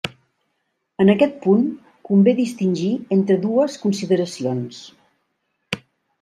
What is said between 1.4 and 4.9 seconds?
punt convé distingir entre dues consideracions.